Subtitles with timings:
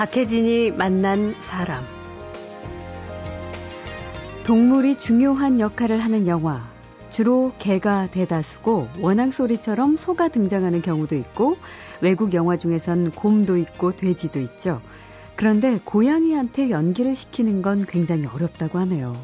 [0.00, 1.84] 박혜진이 만난 사람.
[4.44, 6.66] 동물이 중요한 역할을 하는 영화.
[7.10, 11.58] 주로 개가 대다수고 원앙 소리처럼 소가 등장하는 경우도 있고
[12.00, 14.80] 외국 영화 중에선 곰도 있고 돼지도 있죠.
[15.36, 19.14] 그런데 고양이한테 연기를 시키는 건 굉장히 어렵다고 하네요.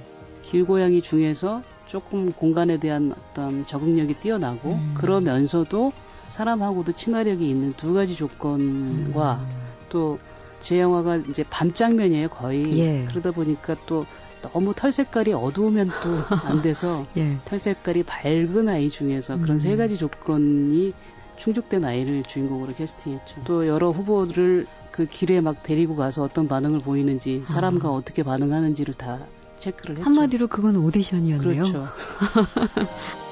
[0.43, 4.95] 길고양이 중에서 조금 공간에 대한 어떤 적응력이 뛰어나고 음.
[4.95, 5.93] 그러면서도
[6.29, 9.67] 사람하고도 친화력이 있는 두 가지 조건과 음.
[9.89, 10.19] 또
[10.61, 13.05] 제 영화가 이제 밤 장면이에요 거의 예.
[13.09, 14.07] 그러다 보니까 또
[14.43, 17.39] 너무 털 색깔이 어두우면 또 안 돼서 예.
[17.45, 19.59] 털 색깔이 밝은 아이 중에서 그런 음.
[19.59, 20.93] 세 가지 조건이
[21.37, 23.43] 충족된 아이를 주인공으로 캐스팅했죠.
[23.45, 27.93] 또 여러 후보를 그 길에 막 데리고 가서 어떤 반응을 보이는지 사람과 아.
[27.93, 29.19] 어떻게 반응하는지를 다
[29.59, 30.09] 체크를 했죠.
[30.09, 31.65] 한마디로 그건 오디션이었네요.
[31.65, 31.85] 그렇죠.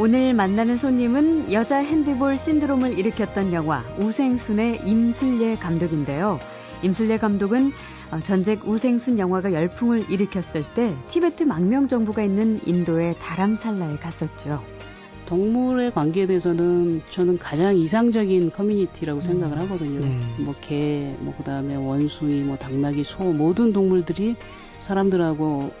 [0.00, 6.40] 오늘 만나는 손님은 여자 핸드볼 신드롬을 일으켰던 영화 우생순의 임술례 감독인데요.
[6.82, 7.72] 임술례 감독은
[8.10, 14.62] 어, 전직 우생순 영화가 열풍을 일으켰을 때 티베트 망명 정부가 있는 인도의 다람살라에 갔었죠.
[15.26, 19.22] 동물의 관계에 대해서는 저는 가장 이상적인 커뮤니티라고 음.
[19.22, 20.00] 생각을 하거든요.
[20.00, 20.18] 네.
[20.40, 24.36] 뭐 개, 뭐 그다음에 원숭이, 뭐 당나귀, 소 모든 동물들이
[24.80, 25.72] 사람들하고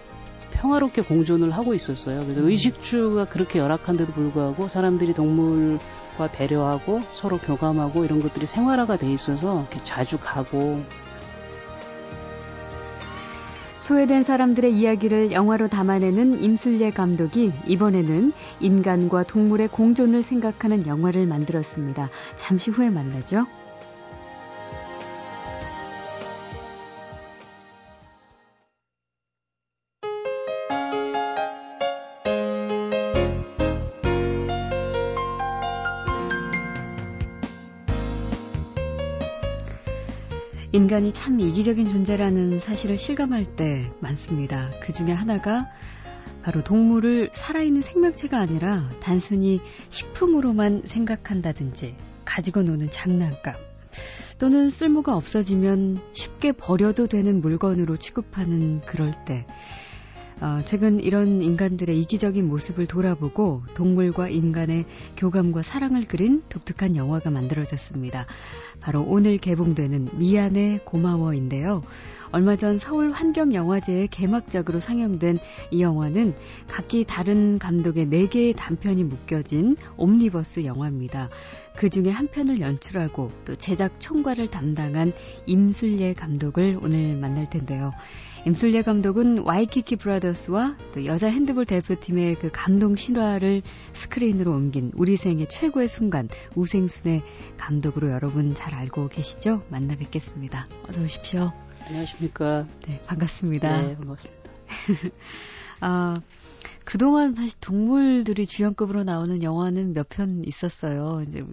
[0.62, 2.22] 평화롭게 공존을 하고 있었어요.
[2.22, 2.46] 그래서 음.
[2.46, 10.18] 의식주가 그렇게 열악한데도 불구하고 사람들이 동물과 배려하고 서로 교감하고 이런 것들이 생활화가 돼 있어서 자주
[10.18, 10.82] 가고
[13.78, 22.08] 소외된 사람들의 이야기를 영화로 담아내는 임술례 감독이 이번에는 인간과 동물의 공존을 생각하는 영화를 만들었습니다.
[22.36, 23.46] 잠시 후에 만나죠.
[40.92, 44.68] 인간이 참 이기적인 존재라는 사실을 실감할 때 많습니다.
[44.82, 45.70] 그 중에 하나가
[46.42, 53.54] 바로 동물을 살아있는 생명체가 아니라 단순히 식품으로만 생각한다든지 가지고 노는 장난감
[54.38, 59.46] 또는 쓸모가 없어지면 쉽게 버려도 되는 물건으로 취급하는 그럴 때
[60.42, 64.86] 어, 최근 이런 인간들의 이기적인 모습을 돌아보고 동물과 인간의
[65.16, 68.26] 교감과 사랑을 그린 독특한 영화가 만들어졌습니다.
[68.80, 71.82] 바로 오늘 개봉되는 미안해 고마워인데요.
[72.32, 75.38] 얼마 전 서울 환경영화제에 개막작으로 상영된
[75.70, 76.34] 이 영화는
[76.66, 81.28] 각기 다른 감독의 4개의 단편이 묶여진 옴니버스 영화입니다.
[81.76, 85.12] 그 중에 한 편을 연출하고 또 제작 총괄을 담당한
[85.46, 87.92] 임술예 감독을 오늘 만날 텐데요.
[88.44, 95.46] 임술예 감독은 와이키키 브라더스와 또 여자 핸드볼 대표팀의 그 감동 신화를 스크린으로 옮긴 우리 생의
[95.48, 97.22] 최고의 순간 우생순의
[97.56, 99.62] 감독으로 여러분 잘 알고 계시죠?
[99.68, 100.66] 만나 뵙겠습니다.
[100.88, 101.52] 어서 오십시오.
[101.86, 102.66] 안녕하십니까.
[102.88, 103.82] 네, 반갑습니다.
[103.82, 104.50] 네, 반갑습니다.
[105.80, 106.20] 아,
[106.84, 111.22] 그동안 사실 동물들이 주연급으로 나오는 영화는 몇 편 있었어요.
[111.28, 111.44] 이제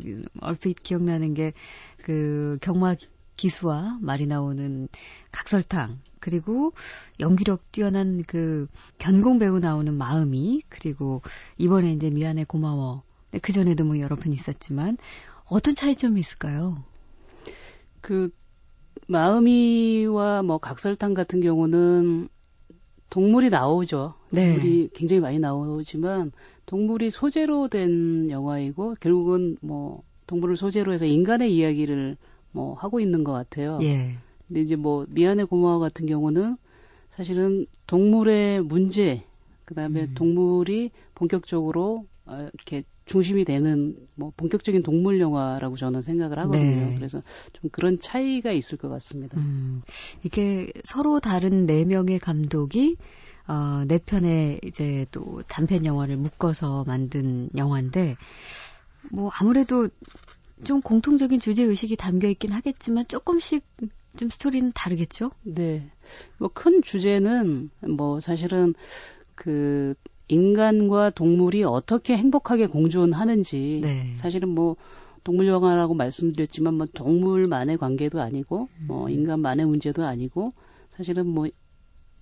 [0.42, 1.54] 얼핏 기억나는 게
[2.02, 2.96] 그 경마
[3.36, 4.88] 기수와 말이 나오는
[5.32, 6.74] 각설탕 그리고
[7.20, 11.22] 연기력 뛰어난 그 견공 배우 나오는 마음이 그리고
[11.58, 13.04] 이번에 이제 미안해 고마워.
[13.42, 14.98] 그 전에도 뭐 여러 편 있었지만
[15.46, 16.84] 어떤 차이점이 있을까요?
[18.02, 18.30] 그
[19.08, 22.30] 마음이와 뭐 각설탕 같은 경우는
[23.10, 24.14] 동물이 나오죠.
[24.30, 24.54] 네.
[24.54, 26.32] 동물이 굉장히 많이 나오지만
[26.66, 32.18] 동물이 소재로 된 영화이고 결국은 뭐 동물을 소재로 해서 인간의 이야기를
[32.52, 33.80] 뭐 하고 있는 것 같아요.
[33.82, 34.16] 예.
[34.50, 36.58] 근데 이제 뭐 미안해 고마워 같은 경우는
[37.10, 39.24] 사실은 동물의 문제,
[39.66, 40.14] 그다음에 음.
[40.16, 46.90] 동물이 본격적으로 어, 이렇게 중심이 되는 뭐 본격적인 동물 영화라고 저는 생각을 하거든요.
[46.90, 46.96] 네.
[46.96, 47.22] 그래서
[47.54, 49.40] 좀 그런 차이가 있을 것 같습니다.
[49.40, 49.82] 음,
[50.24, 52.98] 이게 서로 다른 네 명의 감독이
[53.48, 58.16] 어, 네 편의 이제 또 단편 영화를 묶어서 만든 영화인데
[59.12, 59.90] 뭐 아무래도
[60.64, 63.64] 좀 공통적인 주제 의식이 담겨 있긴 하겠지만 조금씩
[64.18, 65.32] 좀 스토리는 다르겠죠?
[65.44, 65.90] 네.
[66.38, 68.74] 뭐 큰 주제는 뭐 사실은
[69.36, 69.94] 그
[70.28, 74.14] 인간과 동물이 어떻게 행복하게 공존하는지 네.
[74.16, 74.76] 사실은 뭐
[75.24, 79.10] 동물 영화라고 말씀드렸지만 뭐 동물만의 관계도 아니고 뭐 음.
[79.10, 80.50] 인간만의 문제도 아니고
[80.90, 81.48] 사실은 뭐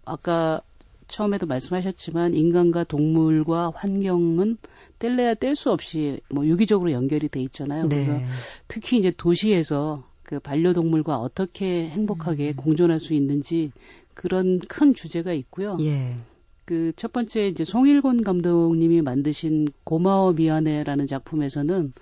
[0.05, 0.61] 아까
[1.07, 4.57] 처음에도 말씀하셨지만 인간과 동물과 환경은
[4.99, 7.87] 뗄래야 뗄 수 없이 뭐 유기적으로 연결이 돼 있잖아요.
[7.87, 8.05] 네.
[8.05, 8.21] 그래서
[8.67, 12.55] 특히 이제 도시에서 그 반려동물과 어떻게 행복하게 음.
[12.57, 13.71] 공존할 수 있는지
[14.13, 15.77] 그런 큰 주제가 있고요.
[15.79, 16.15] 예.
[16.65, 21.93] 그 첫 번째 이제 송일곤 감독님이 만드신 고마워 미안해라는 작품에서는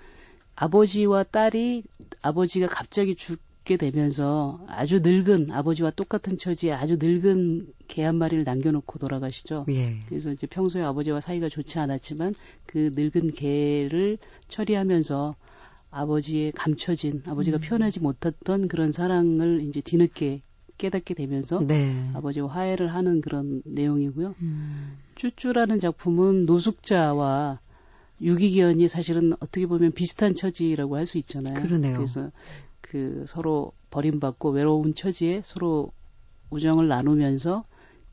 [0.56, 1.84] 아버지와 딸이
[2.22, 8.98] 아버지가 갑자기 죽게 되면서 아주 늙은 아버지와 똑같은 처지에 아주 늙은 개 한 마리를 남겨놓고
[8.98, 9.66] 돌아가시죠.
[9.70, 10.00] 예.
[10.08, 12.34] 그래서 이제 평소에 아버지와 사이가 좋지 않았지만
[12.66, 14.18] 그 늙은 개를
[14.48, 15.36] 처리하면서
[15.90, 17.60] 아버지의 감춰진 아버지가 음.
[17.60, 20.42] 표현하지 못했던 그런 사랑을 이제 뒤늦게
[20.78, 22.10] 깨닫게 되면서 네.
[22.14, 24.34] 아버지와 화해를 하는 그런 내용이고요.
[24.42, 24.96] 음.
[25.14, 27.60] 쭈쭈라는 작품은 노숙자와
[28.20, 31.54] 유기견이 사실은 어떻게 보면 비슷한 처지라고 할 수 있잖아요.
[31.62, 31.96] 그러네요.
[31.96, 32.30] 그래서
[32.80, 35.92] 그 서로 버림받고 외로운 처지에 서로
[36.50, 37.64] 우정을 나누면서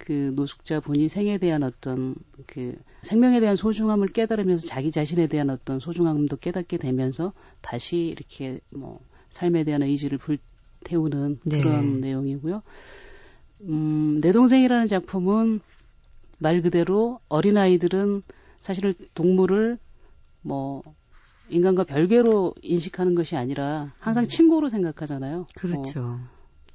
[0.06, 2.16] 그 노숙자 분이 생에 대한 어떤
[2.46, 9.00] 그 생명에 대한 소중함을 깨달으면서 자기 자신에 대한 어떤 소중함도 깨닫게 되면서 다시 이렇게 뭐
[9.30, 11.58] 삶에 대한 의지를 불태우는 네.
[11.58, 12.62] 그런 내용이고요.
[13.62, 15.62] 음, 내 동생이라는 작품은
[16.38, 18.24] 말 그대로 어린 아이들은
[18.60, 19.80] 사실은 동물을
[20.42, 20.84] 뭐
[21.48, 24.28] 인간과 별개로 인식하는 것이 아니라 항상 음.
[24.28, 25.46] 친구로 생각하잖아요.
[25.56, 26.02] 그렇죠.
[26.02, 26.20] 뭐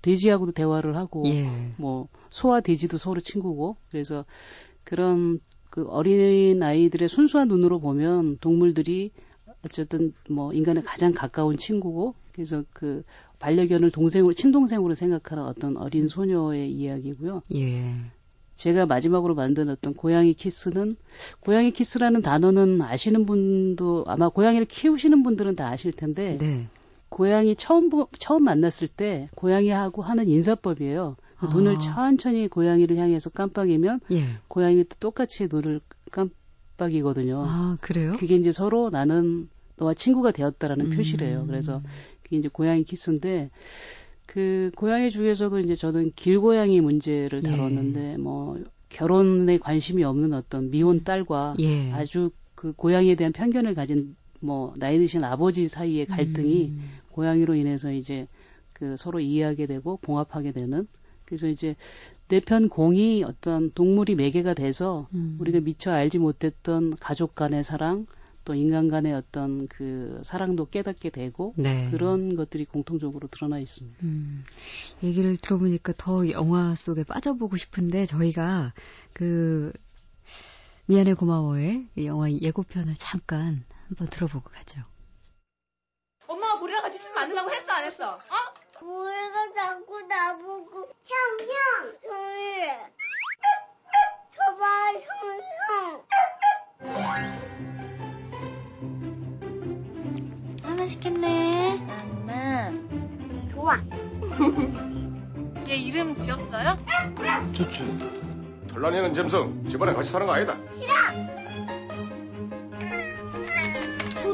[0.03, 1.49] 돼지하고도 대화를 하고 예.
[1.77, 4.25] 뭐 소와 돼지도 서로 친구고 그래서
[4.85, 5.41] 그런
[5.71, 9.11] 그 어린 아이들의 순수한 눈으로 보면 동물들이
[9.65, 13.03] 어쨌든 뭐 인간의 가장 가까운 친구고 그래서 그
[13.39, 17.43] 반려견을 동생으로 친동생으로 생각하는 어떤 어린 소녀의 이야기고요.
[17.55, 17.95] 예.
[18.55, 20.97] 제가 마지막으로 만든 어떤 고양이 키스는
[21.41, 26.67] 고양이 키스라는 단어는 아시는 분도 아마 고양이를 키우시는 분들은 다 아실 텐데 네.
[27.09, 31.17] 고양이 처음 처음 만났을 때 고양이하고 하는 인사법이에요.
[31.39, 31.55] 그 아.
[31.55, 34.25] 눈을 천천히 고양이를 향해서 깜빡이면 예.
[34.49, 37.43] 고양이도 똑같이 눈을 깜빡이거든요.
[37.47, 38.17] 아 그래요?
[38.19, 40.97] 그게 이제 서로 나는 너와 친구가 되었다라는 음.
[40.97, 41.47] 표시래요.
[41.47, 41.83] 그래서
[42.23, 43.51] 그게 이제 고양이 키스인데
[44.27, 47.49] 그 고양이 중에서도 이제 저는 길고양이 문제를 예.
[47.49, 48.17] 다뤘는데 예.
[48.17, 51.91] 뭐 결혼에 관심이 없는 어떤 미혼 딸과 예.
[51.93, 56.91] 아주 그 고양이에 대한 편견을 가진 뭐 나이 드신 아버지 사이의 갈등이 음.
[57.13, 58.27] 고양이로 인해서 이제
[58.73, 60.87] 그 서로 이해하게 되고 봉합하게 되는
[61.25, 61.77] 그래서 이제
[62.29, 65.37] 내편 공이 어떤 동물이 매개가 돼서 음.
[65.41, 68.07] 우리가 미처 알지 못했던 가족 간의 사랑
[68.45, 71.89] 또 인간 간의 어떤 그 사랑도 깨닫게 되고 네.
[71.91, 73.99] 그런 것들이 공통적으로 드러나 있습니다.
[74.05, 74.43] 음,
[75.03, 78.73] 얘기를 들어보니까 더 영화 속에 빠져보고 싶은데 저희가
[79.13, 79.71] 그
[80.87, 84.81] 미안해 고마워의 영화 예고편을 잠깐 한번 들어보고 가죠.
[86.27, 88.15] 엄마가 우리랑 같이 있으면 안 된다고 했어 안 했어?
[88.17, 88.21] 어?
[88.85, 92.69] 우리가 자꾸 나보고 형 형, 저희
[94.31, 95.03] 저봐 형
[95.41, 96.09] 형.
[100.89, 101.87] 시켰네.
[102.01, 102.71] 엄마,
[103.53, 103.77] 좋아.
[105.69, 106.79] 얘 이름 지었어요?
[107.53, 108.67] 좋지.
[108.69, 110.57] 털라니는 잼성 집안에 같이 사는 거 아니다.
[110.75, 111.78] 싫어.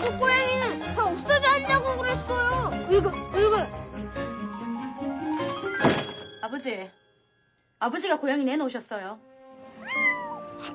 [0.04, 2.70] 도둑 고양이는 다 없어져 한다고 그랬어요.
[2.90, 3.66] 이거, 이거.
[6.42, 6.90] 아버지,
[7.78, 9.18] 아버지가 고양이 내놓으셨어요.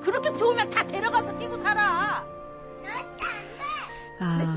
[0.04, 2.26] 그렇게 좋으면 다 데려가서 끼고 살아.
[4.20, 4.56] 아.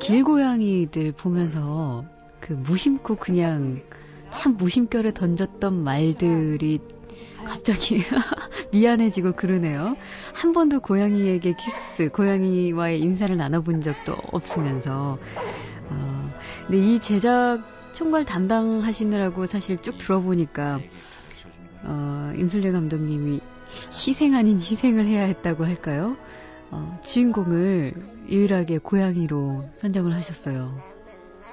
[0.00, 2.04] 길고양이들 보면서
[2.40, 3.82] 그 무심코 그냥
[4.30, 6.80] 참 무심결에 던졌던 말들이
[7.44, 8.00] 갑자기
[8.72, 9.96] 미안해지고 그러네요.
[10.34, 15.18] 한 번도 고양이에게 키스, 고양이와의 인사를 나눠본 적도 없으면서.
[15.88, 16.34] 어,
[16.66, 17.62] 근데 이 제작
[17.92, 20.80] 총괄 담당하시느라고 사실 쭉 들어보니까,
[21.84, 23.40] 어, 임술래 감독님이
[23.92, 26.16] 희생 아닌 희생을 해야 했다고 할까요?
[26.70, 27.94] 어, 주인공을
[28.28, 30.74] 유일하게 고양이로 선정을 하셨어요.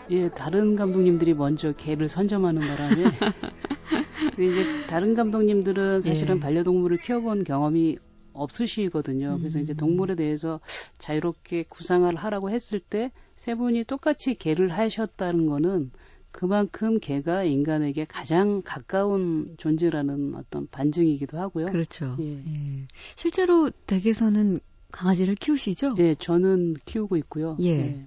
[0.09, 3.11] 예, 다른 감독님들이 먼저 개를 선점하는 바람에
[4.45, 6.39] 이제 다른 감독님들은 사실은 예.
[6.39, 7.97] 반려동물을 키워본 경험이
[8.33, 9.37] 없으시거든요.
[9.39, 9.63] 그래서 음.
[9.63, 10.59] 이제 동물에 대해서
[10.99, 15.89] 자유롭게 구상을 하라고 했을 때 세 분이 똑같이 개를 하셨다는 거는
[16.31, 21.65] 그만큼 개가 인간에게 가장 가까운 존재라는 어떤 반증이기도 하고요.
[21.65, 22.15] 그렇죠.
[22.19, 22.33] 예.
[22.33, 22.87] 예.
[23.15, 24.59] 실제로 댁에서는
[24.91, 25.95] 강아지를 키우시죠?
[25.97, 27.57] 예, 저는 키우고 있고요.
[27.61, 27.69] 예.
[27.69, 28.05] 예.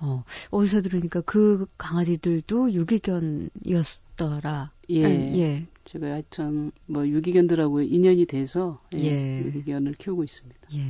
[0.00, 4.72] 어, 어디서 들으니까 그 강아지들도 유기견이었 더라.
[4.90, 5.04] 예.
[5.06, 5.66] 아니, 예.
[5.86, 9.44] 제가 하여튼 뭐 유기견들하고 인연이 돼서 예, 예.
[9.46, 10.60] 유기견을 키우고 있습니다.
[10.74, 10.80] 예.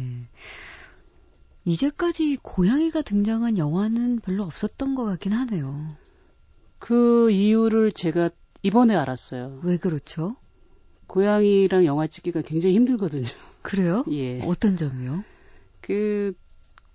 [1.65, 5.97] 이제까지 고양이가 등장한 영화는 별로 없었던 것 같긴 하네요.
[6.81, 8.31] 그 이유를 제가
[8.63, 9.61] 이번에 알았어요.
[9.63, 10.35] 왜 그렇죠?
[11.07, 13.27] 고양이랑 영화 찍기가 굉장히 힘들거든요.
[13.63, 14.03] 그래요?
[14.11, 14.41] 예.
[14.43, 15.23] 어떤 점이요?
[15.81, 16.35] 그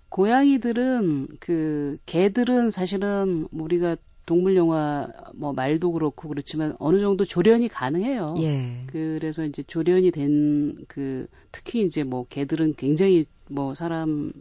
[0.08, 8.34] 고양이들은 그 개들은 사실은 우리가 동물 영화 뭐 말도 그렇고 그렇지만 어느 정도 조련이 가능해요.
[8.38, 8.84] 예.
[8.86, 14.32] 그래서 이제 조련이 된 그 특히 이제 뭐 개들은 굉장히 뭐 사람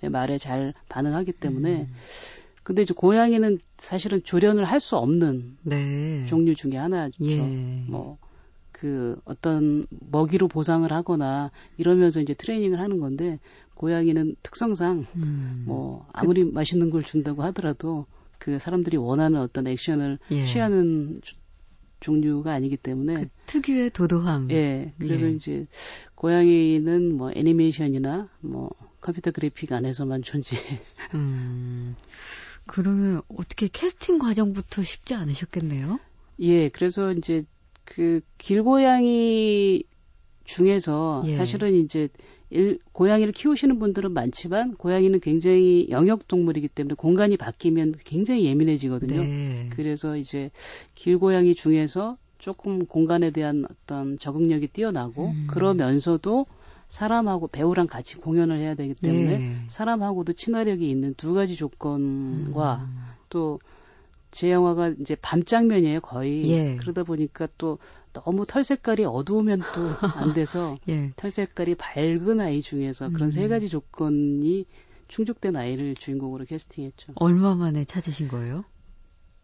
[0.00, 1.94] 말에 잘 반응하기 때문에 음.
[2.62, 6.26] 근데 이제 고양이는 사실은 조련을 할 수 없는 네.
[6.26, 7.16] 종류 중에 하나죠.
[7.22, 7.84] 예.
[7.88, 13.38] 뭐그 어떤 먹이로 보상을 하거나 이러면서 이제 트레이닝을 하는 건데
[13.74, 15.64] 고양이는 특성상 음.
[15.66, 18.06] 뭐 아무리 그, 맛있는 걸 준다고 하더라도
[18.38, 20.44] 그 사람들이 원하는 어떤 액션을 예.
[20.44, 21.20] 취하는
[22.00, 24.50] 종류가 아니기 때문에 그 특유의 도도함.
[24.52, 24.92] 예.
[24.98, 25.30] 그래서 예.
[25.30, 25.66] 이제
[26.14, 30.56] 고양이는 뭐 애니메이션이나 뭐 컴퓨터 그래픽 안에서만 존재.
[31.14, 31.96] 음.
[32.66, 35.98] 그러면 어떻게 캐스팅 과정부터 쉽지 않으셨겠네요?
[36.40, 37.44] 예, 그래서 이제
[37.84, 39.82] 그 길고양이
[40.44, 41.32] 중에서 예.
[41.32, 42.08] 사실은 이제
[42.50, 49.20] 일, 고양이를 키우시는 분들은 많지만 고양이는 굉장히 영역 동물이기 때문에 공간이 바뀌면 굉장히 예민해지거든요.
[49.20, 49.70] 네.
[49.70, 50.50] 그래서 이제
[50.94, 55.46] 길고양이 중에서 조금 공간에 대한 어떤 적응력이 뛰어나고 음.
[55.50, 56.46] 그러면서도
[56.88, 59.56] 사람하고 배우랑 같이 공연을 해야 되기 때문에 네.
[59.68, 63.08] 사람하고도 친화력이 있는 두 가지 조건과 음.
[63.28, 66.76] 또제 영화가 이제 밤 장면이에요 거의 예.
[66.76, 67.78] 그러다 보니까 또
[68.24, 71.12] 너무 털 색깔이 어두우면 또 안 돼서 예.
[71.16, 73.30] 털 색깔이 밝은 아이 중에서 그런 음.
[73.30, 74.66] 세 가지 조건이
[75.08, 77.12] 충족된 아이를 주인공으로 캐스팅했죠.
[77.16, 78.64] 얼마 만에 찾으신 거예요?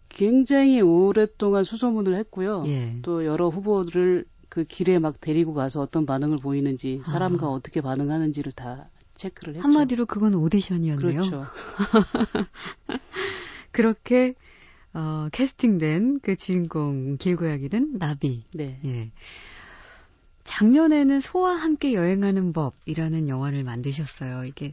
[0.08, 2.64] 굉장히 오랫동안 수소문을 했고요.
[2.66, 2.96] 예.
[3.02, 7.50] 또 여러 후보를 그 길에 막 데리고 가서 어떤 반응을 보이는지 사람과 아.
[7.50, 9.66] 어떻게 반응하는지를 다 체크를 했죠.
[9.66, 11.22] 한마디로 그건 오디션이었네요.
[11.22, 11.44] 그렇죠.
[13.72, 14.34] 그렇게
[14.94, 18.44] 어, 캐스팅된 그 주인공 길고양이는 나비.
[18.54, 18.80] 네.
[18.84, 19.10] 예.
[20.44, 24.44] 작년에는 소와 함께 여행하는 법이라는 영화를 만드셨어요.
[24.44, 24.72] 이게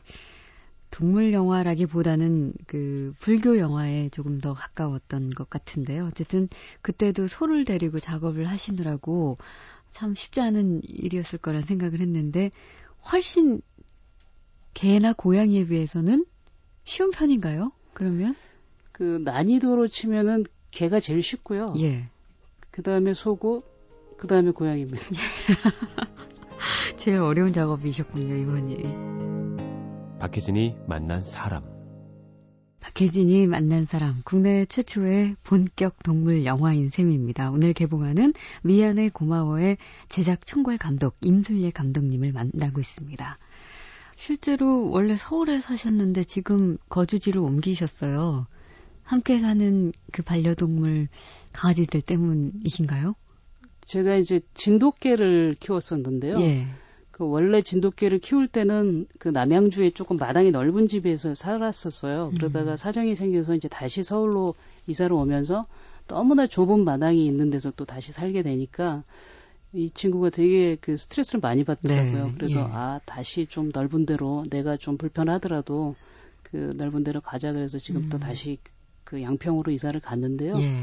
[0.91, 6.05] 동물 영화라기보다는 그 불교 영화에 조금 더 가까웠던 것 같은데요.
[6.05, 6.49] 어쨌든
[6.81, 9.37] 그때도 소를 데리고 작업을 하시느라고
[9.89, 12.51] 참 쉽지 않은 일이었을 거란 생각을 했는데
[13.11, 13.61] 훨씬
[14.73, 16.25] 개나 고양이에 비해서는
[16.83, 17.71] 쉬운 편인가요?
[17.93, 18.35] 그러면?
[19.01, 21.65] 그 난이도로 치면은 개가 제일 쉽고요.
[21.79, 22.05] 예.
[22.69, 23.63] 그 다음에 소고,
[24.15, 24.99] 그 다음에 고양이입니다.
[26.97, 30.19] 제일 어려운 작업이셨군요, 이번이.
[30.19, 31.63] 박혜진이 만난 사람.
[32.79, 37.49] 박혜진이 만난 사람, 국내 최초의 본격 동물 영화인 셈입니다.
[37.49, 39.77] 오늘 개봉하는 미안해 고마워의
[40.09, 43.39] 제작 총괄 감독 임술예 감독님을 만나고 있습니다.
[44.15, 48.45] 실제로 원래 서울에 사셨는데 지금 거주지를 옮기셨어요.
[49.03, 51.07] 함께 사는 그 반려동물
[51.53, 53.15] 강아지들 때문이신가요?
[53.85, 56.39] 제가 이제 진돗개를 키웠었는데요.
[56.39, 56.67] 예.
[57.11, 62.31] 그 원래 진돗개를 키울 때는 그 남양주에 조금 마당이 넓은 집에서 살았었어요.
[62.35, 62.77] 그러다가 음.
[62.77, 64.55] 사정이 생겨서 이제 다시 서울로
[64.87, 65.67] 이사를 오면서
[66.07, 69.03] 너무나 좁은 마당이 있는 데서 또 다시 살게 되니까
[69.73, 72.25] 이 친구가 되게 그 스트레스를 많이 받더라고요.
[72.25, 72.65] 네, 그래서 예.
[72.73, 75.95] 아 다시 좀 넓은 데로 내가 좀 불편하더라도
[76.43, 78.09] 그 넓은 데로 가자 그래서 지금 음.
[78.09, 78.57] 또 다시
[79.11, 80.55] 그 양평으로 이사를 갔는데요.
[80.59, 80.81] 예.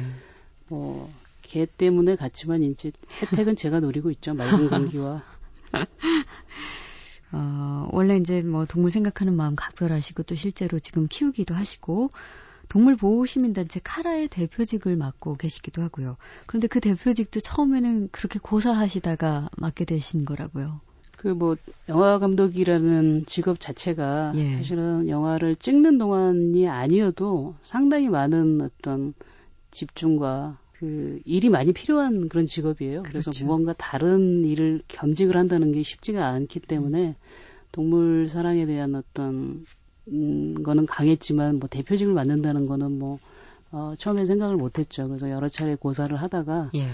[0.69, 2.93] 뭐개 때문에 갔지만 이제
[3.23, 4.35] 혜택은 제가 노리고 있죠.
[4.35, 5.25] 맑은 공기와
[7.33, 12.11] 어, 원래 이제 뭐 동물 생각하는 마음 각별하시고 또 실제로 지금 키우기도 하시고
[12.69, 16.19] 동물 보호 시민단체 카라의 대표직을 맡고 계시기도 하고요.
[16.47, 20.83] 그런데 그 대표직도 처음에는 그렇게 고사하시다가 맡게 되신 거라고요.
[21.19, 21.57] 그 뭐
[21.89, 24.57] 영화 감독이라는 직업 자체가 예.
[24.57, 29.15] 사실은 영화를 찍는 동안이 아니어도 상당히 많은 어떤
[29.73, 33.03] 집중과 그 일이 많이 필요한 그런 직업이에요.
[33.03, 33.31] 그렇죠.
[33.31, 37.17] 그래서 무언가 다른 일을 겸직을 한다는 게 쉽지가 않기 때문에
[37.73, 39.65] 동물 사랑에 대한 어떤
[40.07, 43.19] 음, 거는 강했지만 뭐 대표직을 맡는다는 거는 뭐
[43.73, 45.09] 어, 처음에 생각을 못했죠.
[45.09, 46.87] 그래서 여러 차례 고사를 하다가 예.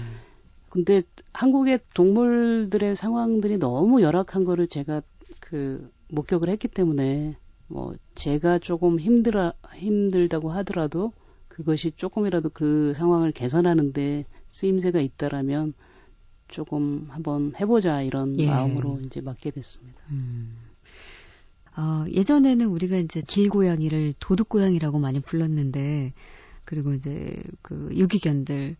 [0.75, 5.01] 근데 한국의 동물들의 상황들이 너무 열악한 거를 제가
[5.39, 11.13] 그 목격을 했기 때문에 뭐 제가 조금 힘들어 힘들다고 하더라도
[11.47, 15.75] 그것이 조금이라도 그 상황을 개선하는데 쓰임새가 있다라면
[16.49, 18.47] 조금 한번 해보자 이런 예.
[18.47, 20.01] 마음으로 이제 맡게 됐습니다.
[20.11, 20.57] 음.
[21.77, 26.13] 어, 예전에는 우리가 이제 길고양이를 도둑고양이라고 많이 불렀는데
[26.65, 28.75] 그리고 이제 그 유기견들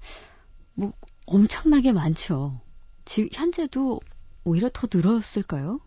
[0.73, 0.91] 뭐
[1.25, 2.59] 엄청나게 많죠.
[3.05, 3.99] 지금 현재도
[4.43, 5.79] 오히려 더 늘었을까요?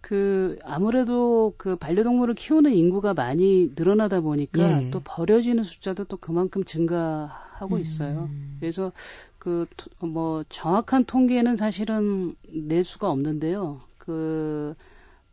[0.00, 4.90] 그 아무래도 그 반려동물을 키우는 인구가 많이 늘어나다 보니까 예.
[4.90, 7.80] 또 버려지는 숫자도 또 그만큼 증가하고 음.
[7.80, 8.28] 있어요.
[8.60, 8.92] 그래서
[9.38, 9.66] 그
[10.00, 13.80] 뭐 정확한 통계는 사실은 낼 수가 없는데요.
[13.98, 14.74] 그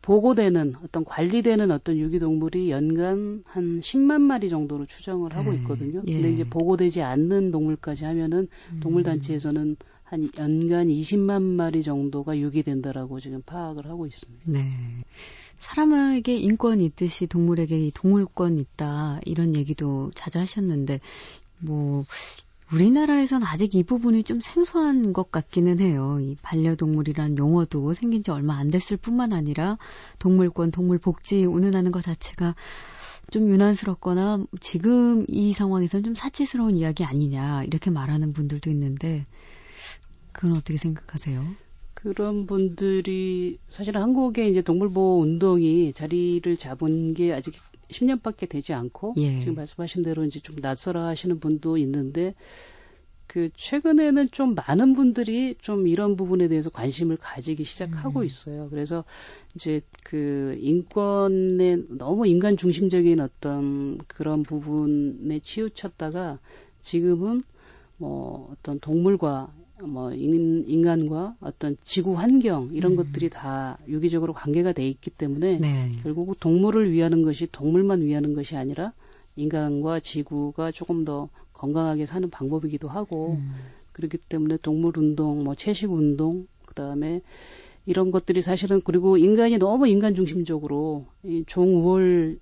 [0.04, 5.56] 보고되는 어떤 관리되는 어떤 유기동물이 연간 한 10만 마리 정도로 추정을 하고 네.
[5.58, 6.02] 있거든요.
[6.06, 6.12] 예.
[6.12, 8.80] 근데 이제 보고되지 않는 동물까지 하면은 음.
[8.80, 14.42] 동물단체에서는 한 연간 20만 마리 정도가 유기된다라고 지금 파악을 하고 있습니다.
[14.44, 14.60] 네.
[15.58, 21.00] 사람에게 인권이 있듯이 동물에게 동물권 있다 이런 얘기도 자주 하셨는데
[21.60, 22.04] 뭐
[22.72, 26.18] 우리나라에선 아직 이 부분이 좀 생소한 것 같기는 해요.
[26.20, 29.76] 이 반려동물이란 용어도 생긴 지 얼마 안 됐을 뿐만 아니라
[30.18, 32.54] 동물권, 동물 복지 운운하는 것 자체가
[33.30, 39.24] 좀 유난스럽거나 지금 이 상황에서는 좀 사치스러운 이야기 아니냐 이렇게 말하는 분들도 있는데
[40.32, 41.44] 그건 어떻게 생각하세요?
[41.94, 47.54] 그런 분들이 사실 한국의 이제 동물보호 운동이 자리를 잡은 게 아직
[47.94, 49.38] 10년밖에 되지 않고 예.
[49.38, 52.34] 지금 말씀하신 대로 이제 좀 낯설어 하시는 분도 있는데
[53.26, 58.24] 그 최근에는 좀 많은 분들이 좀 이런 부분에 대해서 관심을 가지기 시작하고 음.
[58.24, 58.68] 있어요.
[58.70, 59.04] 그래서
[59.54, 66.38] 이제 그 인권에 너무 인간 중심적인 어떤 그런 부분에 치우쳤다가
[66.82, 67.42] 지금은
[67.98, 69.52] 뭐 어떤 동물과
[69.82, 72.96] 뭐 인, 간과 어떤 지구 환경 이런 음.
[72.96, 75.92] 것들이 다 유기적으로 관계가 돼 있기 때문에 네.
[76.02, 78.92] 결국 동물을 위하는 것이 동물만 위하는 것이 아니라
[79.36, 83.52] 인간과 지구가 조금 더 건강하게 사는 방법이기도 하고 음.
[83.92, 87.22] 그렇기 때문에 동물 운동, 뭐 채식 운동, 그다음에
[87.86, 92.38] 이런 것들이 사실은 그리고 인간이 너무 인간 중심적으로 이 종우월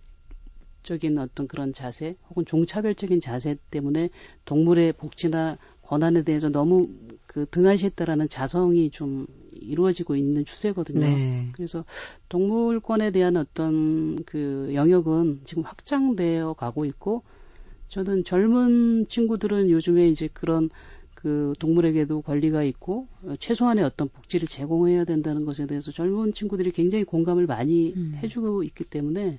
[0.83, 4.11] 적인 어떤 그런 자세 혹은 종차별적인 자세 때문에
[4.45, 6.89] 동물의 복지나 권한에 대해서 너무
[7.27, 11.01] 그 등한시했다라는 자성이 좀 이루어지고 있는 추세거든요.
[11.01, 11.49] 네.
[11.53, 11.85] 그래서
[12.29, 17.23] 동물권에 대한 어떤 그 영역은 지금 확장되어 가고 있고
[17.89, 20.71] 저는 젊은 친구들은 요즘에 이제 그런
[21.15, 23.07] 그 동물에게도 권리가 있고
[23.39, 28.19] 최소한의 어떤 복지를 제공해야 된다는 것에 대해서 젊은 친구들이 굉장히 공감을 많이 음.
[28.23, 29.39] 해주고 있기 때문에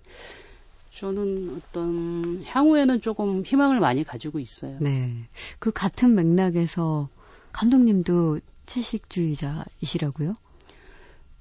[0.96, 4.78] 저는 어떤 향후에는 조금 희망을 많이 가지고 있어요.
[4.80, 5.12] 네.
[5.60, 7.10] 그 같은 맥락에서
[7.52, 10.34] 감독님도 채식주의자이시라고요?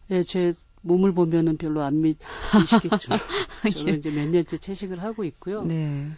[0.08, 3.12] 네, 제 몸을 보면은 별로 안 믿으시겠죠.
[3.76, 5.62] 저는 이제 몇 년째 채식을 하고 있고요.
[5.62, 6.10] 네.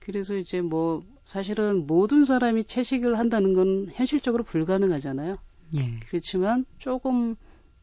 [0.00, 5.36] 그래서 이제 뭐 사실은 모든 사람이 채식을 한다는 건 현실적으로 불가능하잖아요.
[5.76, 6.00] 예.
[6.08, 7.36] 그렇지만 조금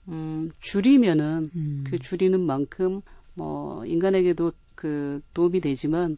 [0.10, 1.84] 음, 줄이면은 음.
[1.88, 3.02] 그 줄이는 만큼
[3.34, 6.18] 뭐 인간에게도 그 도움이 되지만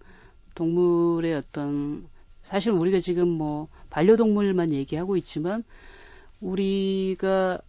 [0.54, 2.06] 동물의 어떤
[2.44, 5.64] 사실 우리가 지금 뭐 반려동물만 얘기하고 있지만
[6.42, 7.60] 우리가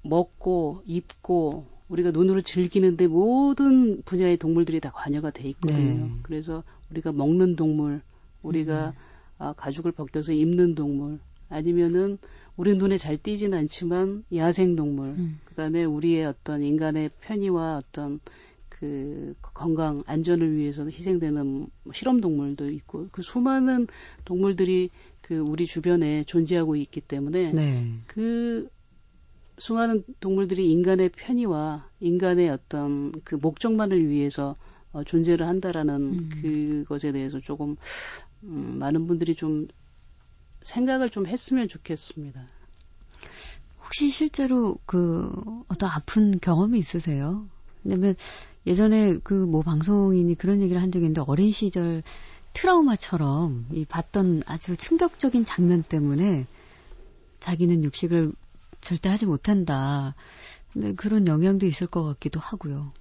[0.00, 6.06] 먹고 입고 우리가 눈으로 즐기는데 모든 분야의 동물들이 다 관여가 돼 있거든요.
[6.06, 6.10] 네.
[6.22, 8.00] 그래서 우리가 먹는 동물,
[8.42, 8.92] 우리가 음.
[9.36, 11.18] 아, 가죽을 벗겨서 입는 동물,
[11.50, 12.16] 아니면은
[12.56, 15.40] 우리 눈에 잘 띄지는 않지만 야생 동물, 음.
[15.44, 18.20] 그다음에 우리의 어떤 인간의 편의와 어떤
[18.82, 23.86] 그 건강 안전을 위해서 희생되는 실험 동물도 있고 그 수많은
[24.24, 24.90] 동물들이
[25.20, 28.00] 그 우리 주변에 존재하고 있기 때문에 네.
[28.08, 28.68] 그
[29.58, 34.56] 수많은 동물들이 인간의 편의와 인간의 어떤 그 목적만을 위해서
[34.90, 36.28] 어, 존재를 한다라는 음.
[36.42, 37.76] 그것에 대해서 조금
[38.42, 39.68] 음, 많은 분들이 좀
[40.62, 42.48] 생각을 좀 했으면 좋겠습니다.
[43.84, 45.30] 혹시 실제로 그
[45.68, 47.46] 어떤 아픈 경험이 있으세요?
[47.84, 48.16] 왜냐면
[48.66, 52.02] 예전에 그 뭐 방송인이 그런 얘기를 한 적이 있는데 어린 시절
[52.52, 56.46] 트라우마처럼 이 봤던 아주 충격적인 장면 때문에
[57.40, 58.32] 자기는 육식을
[58.80, 60.14] 절대 하지 못한다.
[60.72, 62.92] 근데 그런 영향도 있을 것 같기도 하고요.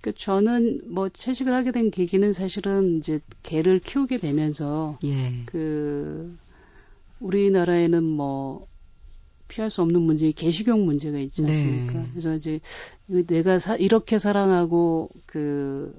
[0.00, 5.44] 그 저는 뭐 채식을 하게 된 계기는 사실은 이제 개를 키우게 되면서 예.
[5.46, 6.36] 그
[7.20, 8.66] 우리나라에는 뭐
[9.50, 11.92] 피할 수 없는 문제, 개식용 문제가 있지 않습니까?
[11.92, 12.06] 네.
[12.12, 12.60] 그래서 이제
[13.06, 15.92] 내가 사, 이렇게 사랑하고 그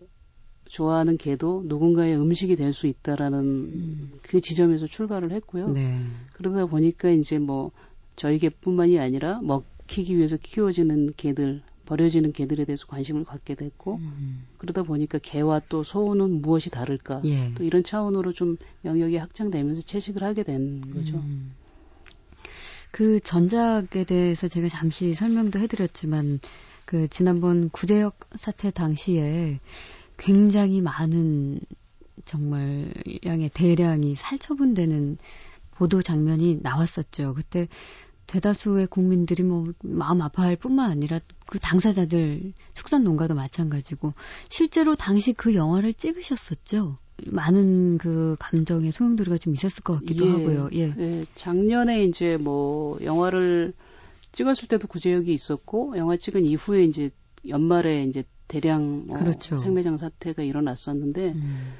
[0.69, 4.11] 좋아하는 개도 누군가의 음식이 될 수 있다라는 음.
[4.21, 5.67] 그 지점에서 출발을 했고요.
[5.67, 5.99] 네.
[6.33, 7.71] 그러다 보니까 이제 뭐
[8.15, 14.45] 저희 개뿐만이 아니라 먹히기 위해서 키워지는 개들, 버려지는 개들에 대해서 관심을 갖게 됐고 음.
[14.57, 17.53] 그러다 보니까 개와 또 소는 무엇이 다를까 예.
[17.55, 21.17] 또 이런 차원으로 좀 영역이 확장되면서 채식을 하게 된 거죠.
[21.17, 21.51] 음.
[22.91, 26.39] 그 전작에 대해서 제가 잠시 설명도 해드렸지만
[26.85, 29.59] 그 지난번 구제역 사태 당시에
[30.17, 31.59] 굉장히 많은
[32.25, 32.93] 정말
[33.25, 35.17] 양의 대량이 살처분되는
[35.71, 37.33] 보도 장면이 나왔었죠.
[37.33, 37.67] 그때
[38.27, 44.13] 대다수의 국민들이 뭐 마음 아파할 뿐만 아니라 그 당사자들 축산 농가도 마찬가지고
[44.49, 46.97] 실제로 당시 그 영화를 찍으셨었죠.
[47.27, 50.69] 많은 그 감정의 소용돌이가 좀 있었을 것 같기도 예, 하고요.
[50.73, 50.93] 예.
[50.97, 51.25] 예.
[51.35, 53.73] 작년에 이제 뭐 영화를
[54.31, 57.11] 찍었을 때도 구제역이 있었고 영화 찍은 이후에 이제
[57.47, 59.57] 연말에 이제 대량 뭐 그렇죠.
[59.57, 61.73] 생매장 사태가 일어났었는데 음.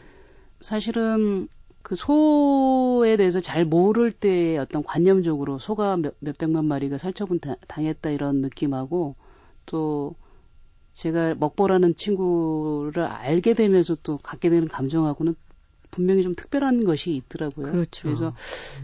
[0.60, 1.48] 사실은
[1.82, 8.12] 그 소에 대해서 잘 모를 때 어떤 관념적으로 소가 몇, 몇 백만 마리가 살처분 당했다
[8.12, 9.16] 이런 느낌하고
[9.66, 10.16] 또
[10.94, 15.36] 제가 먹보라는 친구를 알게 되면서 또 갖게 되는 감정하고는
[15.90, 17.72] 분명히 좀 특별한 것이 있더라고요.
[17.72, 18.04] 그렇죠.
[18.04, 18.34] 그래서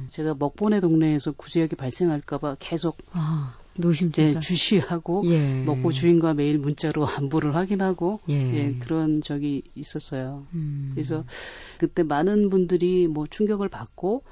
[0.10, 5.64] 제가 먹보네 동네에서 구제역이 발생할까봐 계속 아, 노심초사 예, 주시하고 예.
[5.64, 8.34] 먹보 주인과 매일 문자로 안부를 확인하고 예.
[8.54, 10.46] 예, 그런 적이 있었어요.
[10.54, 10.92] 음.
[10.94, 11.24] 그래서
[11.78, 14.24] 그때 많은 분들이 뭐 충격을 받고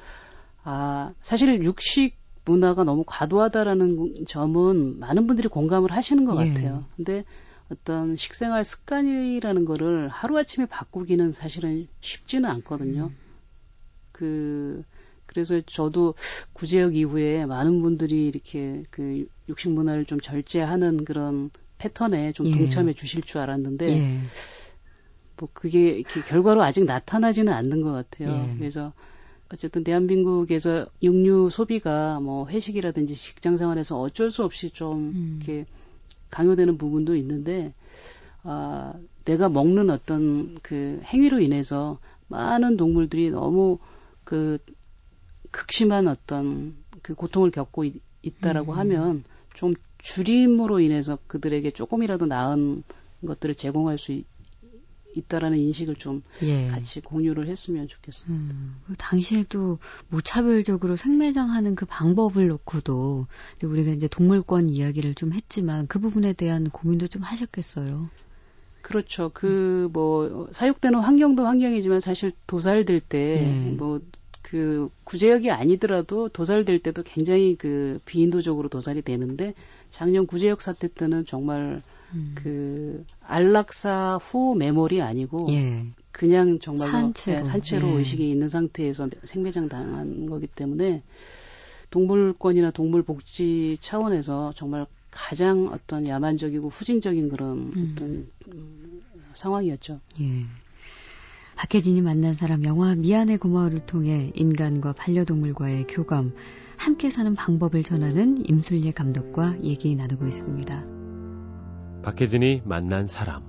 [0.63, 6.49] 아 사실 육식 문화가 너무 과도하다라는 점은 많은 분들이 공감을 하시는 것 예.
[6.49, 6.85] 같아요.
[6.95, 7.23] 근데
[7.71, 13.05] 어떤 식생활 습관이라는 거를 하루아침에 바꾸기는 사실은 쉽지는 않거든요.
[13.05, 13.17] 음.
[14.11, 14.83] 그,
[15.25, 16.13] 그래서 저도
[16.53, 22.51] 구제역 이후에 많은 분들이 이렇게 그 육식 문화를 좀 절제하는 그런 패턴에 좀 예.
[22.51, 24.19] 동참해 주실 줄 알았는데, 예.
[25.37, 28.47] 뭐 그게 이렇게 결과로 아직 나타나지는 않는 것 같아요.
[28.53, 28.57] 예.
[28.57, 28.93] 그래서
[29.51, 35.39] 어쨌든 대한민국에서 육류 소비가 뭐 회식이라든지 직장 생활에서 어쩔 수 없이 좀 음.
[35.41, 35.65] 이렇게
[36.35, 37.73] 강요되는 부분도 있는데
[38.43, 38.93] 아
[39.23, 43.79] 내가 먹는 어떤 그 행위로 인해서 많은 동물들이 너무
[44.25, 44.57] 그
[45.51, 48.77] 극심한 어떤 그 고통을 겪고 있, 있다라고 음.
[48.79, 52.83] 하면 좀 줄임으로 인해서 그들에게 조금이라도 나은
[53.25, 54.25] 것들을 제공할 수 있,
[55.15, 56.67] 있다라는 인식을 좀 예.
[56.67, 58.31] 같이 공유를 했으면 좋겠어요.
[58.31, 65.99] 음, 당시에도 무차별적으로 생매장하는 그 방법을 놓고도 이제 우리가 이제 동물권 이야기를 좀 했지만 그
[65.99, 68.09] 부분에 대한 고민도 좀 하셨겠어요.
[68.81, 69.31] 그렇죠.
[69.33, 73.75] 그 뭐 사육되는 환경도 환경이지만 사실 도살될 때 네.
[73.77, 79.53] 뭐그 구제역이 아니더라도 도살될 때도 굉장히 그 비인도적으로 도살이 되는데
[79.89, 81.81] 작년 구제역 사태 때는 정말
[82.13, 82.31] 음.
[82.35, 85.85] 그 안락사 후 매몰이 아니고 예.
[86.11, 87.43] 그냥 정말로 산채로.
[87.43, 87.91] 네, 산채로 예.
[87.93, 91.03] 의식이 있는 상태에서 생매장 당한 거기 때문에
[91.89, 97.93] 동물권이나 동물 복지 차원에서 정말 가장 어떤 야만적이고 후진적인 그런 음.
[97.93, 99.01] 어떤 음,
[99.33, 99.99] 상황이었죠.
[100.21, 100.25] 예.
[101.55, 106.33] 박혜진이 만난 사람 영화 미안해 고마워를 통해 인간과 반려동물과의 교감,
[106.77, 110.94] 함께 사는 방법을 전하는 임술예 감독과 얘기 나누고 있습니다.
[112.05, 113.43] 박혜진이 만난 사람.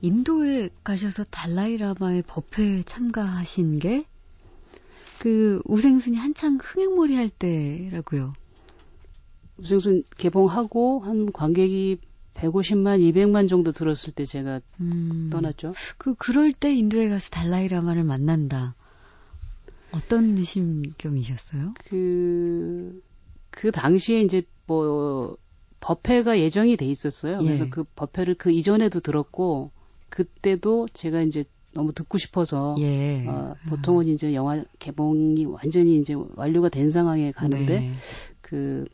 [0.00, 4.04] 인도에 가셔서 달라이라마의 법회에 참가하신 게
[5.20, 8.32] 그 우생순이 한창 흥행몰이 할 때라고요.
[9.58, 11.98] 우생순 개봉하고 한 관객이
[12.32, 15.74] 150만, 200만 정도 들었을 때 제가 음, 떠났죠.
[15.98, 18.74] 그 그럴 때 인도에 가서 달라이라마를 만난다.
[19.92, 21.74] 어떤 심경이셨어요?
[21.84, 23.02] 그,
[23.50, 25.36] 그 당시에 이제 뭐,
[25.80, 27.38] 법회가 예정이 돼 있었어요.
[27.38, 27.70] 그래서 예.
[27.70, 29.70] 그 법회를 그 이전에도 들었고,
[30.10, 33.26] 그때도 제가 이제 너무 듣고 싶어서, 예.
[33.26, 37.92] 어, 보통은 이제 영화 개봉이 완전히 이제 완료가 된 상황에 가는데, 네.
[38.40, 38.86] 그,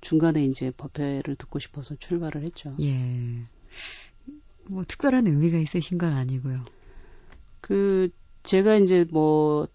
[0.00, 2.72] 중간에 이제 법회를 듣고 싶어서 출발을 했죠.
[2.80, 3.42] 예.
[4.68, 6.62] 뭐 특별한 의미가 있으신 건 아니고요.
[7.60, 8.08] 그
[8.44, 9.66] 제가 이제 뭐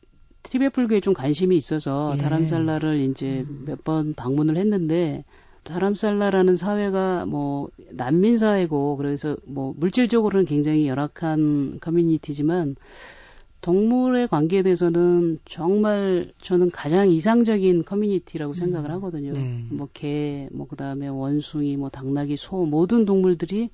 [0.43, 2.21] 티베트 불교에 좀 관심이 있어서 예.
[2.21, 5.25] 다람살라를 이제 몇 번 방문을 했는데
[5.63, 12.75] 다람살라라는 사회가 뭐 난민 사회고 그래서 뭐 물질적으로는 굉장히 열악한 커뮤니티지만
[13.61, 19.31] 동물의 관계에 대해서는 정말 저는 가장 이상적인 커뮤니티라고 생각을 하거든요.
[19.31, 19.63] 네.
[19.71, 23.69] 뭐 개, 뭐 그다음에 원숭이, 뭐 당나귀, 소 모든 동물들이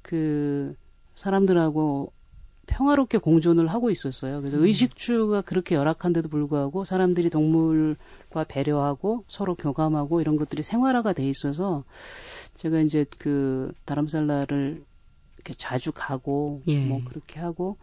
[0.00, 0.74] 그
[1.14, 2.10] 사람들하고
[2.68, 4.40] 평화롭게 공존을 하고 있었어요.
[4.40, 11.84] 그래서 의식주가 그렇게 열악한데도 불구하고 사람들이 동물과 배려하고 서로 교감하고 이런 것들이 생활화가 돼 있어서
[12.54, 14.84] 제가 이제 그 다람살라를
[15.36, 16.86] 이렇게 자주 가고 예.
[16.86, 17.78] 뭐 그렇게 하고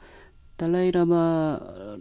[0.58, 2.00] 달라이라마의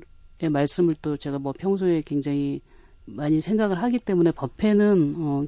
[0.51, 2.61] 말씀을 또 제가 뭐 평소에 굉장히
[3.07, 5.47] 많이 생각을 하기 때문에 법회는 어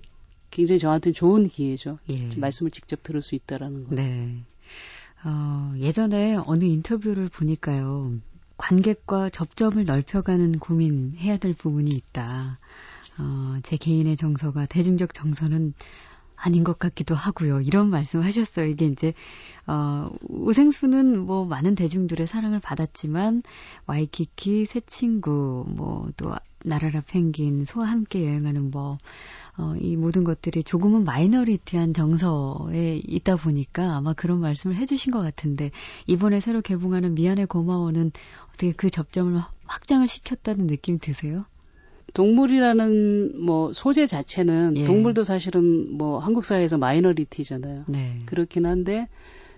[0.50, 1.98] 굉장히 저한테는 좋은 기회죠.
[2.10, 2.28] 예.
[2.36, 3.94] 말씀을 직접 들을 수 있다라는 거.
[3.94, 4.36] 네.
[5.24, 8.12] 어, 예전에 어느 인터뷰를 보니까요.
[8.56, 12.58] 관객과 접점을 넓혀가는 고민해야 될 부분이 있다.
[13.18, 15.74] 어, 제 개인의 정서가 대중적 정서는
[16.36, 17.62] 아닌 것 같기도 하고요.
[17.62, 18.66] 이런 말씀 하셨어요.
[18.66, 19.14] 이게 이제,
[19.66, 23.42] 어, 우생수는 뭐 많은 대중들의 사랑을 받았지만,
[23.86, 28.98] 와이키키, 새 친구, 뭐 또 나라라 펭귄, 소와 함께 여행하는 법,
[29.58, 35.70] 어, 이 모든 것들이 조금은 마이너리티한 정서에 있다 보니까 아마 그런 말씀을 해주신 것 같은데,
[36.06, 38.12] 이번에 새로 개봉하는 미안해 고마워는
[38.48, 41.44] 어떻게 그 접점을 확장을 시켰다는 느낌 드세요?
[42.12, 44.86] 동물이라는 뭐 소재 자체는 예.
[44.86, 47.78] 동물도 사실은 뭐 한국 사회에서 마이너리티잖아요.
[47.88, 48.22] 네.
[48.26, 49.08] 그렇긴 한데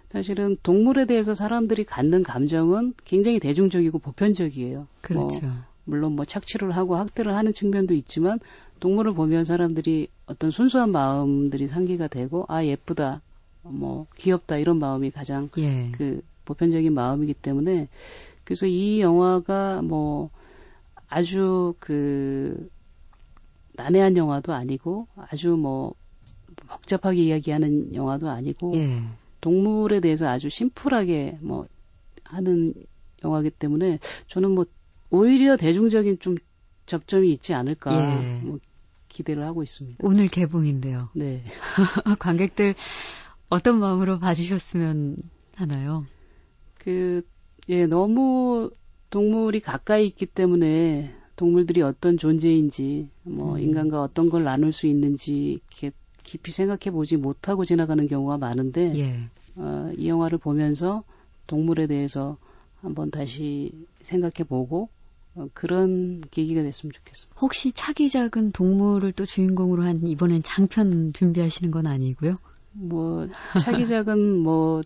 [0.08, 4.86] 사실은 동물에 대해서 사람들이 갖는 감정은 굉장히 대중적이고 보편적이에요.
[5.02, 5.40] 그렇죠.
[5.42, 5.52] 뭐
[5.84, 8.40] 물론 뭐 착취를 하고 학대를 하는 측면도 있지만
[8.80, 13.22] 동물을 보면 사람들이 어떤 순수한 마음들이 상기가 되고 아 예쁘다
[13.62, 15.90] 뭐 귀엽다 이런 마음이 가장 예.
[15.92, 17.88] 그 보편적인 마음이기 때문에
[18.44, 20.30] 그래서 이 영화가 뭐
[21.08, 22.68] 아주 그
[23.74, 25.94] 난해한 영화도 아니고 아주 뭐
[26.68, 29.00] 복잡하게 이야기하는 영화도 아니고 예.
[29.40, 31.66] 동물에 대해서 아주 심플하게 뭐
[32.24, 32.74] 하는
[33.24, 34.66] 영화기 때문에 저는 뭐
[35.10, 36.36] 오히려 대중적인 좀
[36.86, 38.40] 접점이 있지 않을까 예.
[38.42, 38.58] 뭐
[39.18, 39.98] 기대를 하고 있습니다.
[40.06, 41.08] 오늘 개봉인데요.
[41.14, 41.42] 네.
[42.20, 42.74] 관객들
[43.48, 45.16] 어떤 마음으로 봐주셨으면
[45.56, 46.06] 하나요?
[46.78, 47.22] 그,
[47.68, 48.70] 예, 너무
[49.10, 53.60] 동물이 가까이 있기 때문에 동물들이 어떤 존재인지, 뭐, 음.
[53.60, 55.90] 인간과 어떤 걸 나눌 수 있는지, 이렇게
[56.22, 59.28] 깊이 생각해 보지 못하고 지나가는 경우가 많은데, 예.
[59.56, 61.02] 어, 이 영화를 보면서
[61.48, 62.36] 동물에 대해서
[62.80, 64.88] 한번 다시 생각해 보고, 어,
[65.54, 67.40] 그런 계기가 됐으면 좋겠습니다.
[67.40, 72.34] 혹시 차기 작은 동물을 또 주인공으로 한 이번엔 장편 준비하시는 건 아니고요?
[72.72, 73.28] 뭐
[73.60, 74.80] 차기 작은 뭐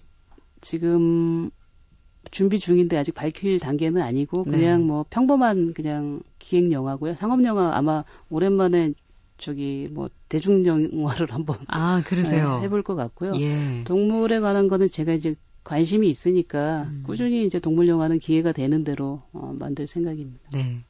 [0.61, 1.51] 지금
[2.31, 4.51] 준비 중인데 아직 밝힐 단계는 아니고 네.
[4.51, 4.87] 그냥 네.
[4.87, 7.15] 뭐 평범한 그냥 기획 영화고요.
[7.15, 8.95] 상업 영화 아마 오랜만에
[9.38, 13.33] 저기 뭐 대중 영화를 한번 아 그러세요 네, 해볼 것 같고요.
[13.41, 13.83] 예.
[13.85, 17.03] 동물에 관한 거는 제가 이제 관심이 있으니까 음.
[17.07, 20.51] 꾸준히 이제 동물 영화는 기회가 되는 대로 어, 만들 생각입니다.
[20.53, 20.85] 네.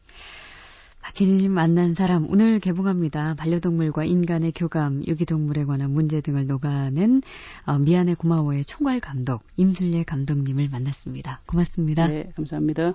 [1.02, 3.34] 박혜진님 만난 사람 오늘 개봉합니다.
[3.34, 7.20] 반려동물과 인간의 교감, 유기동물에 관한 문제 등을 녹아낸
[7.66, 11.42] 어, 미안해 고마워의 총괄 감독 임순례 감독님을 만났습니다.
[11.46, 12.06] 고맙습니다.
[12.06, 12.94] 네, 감사합니다.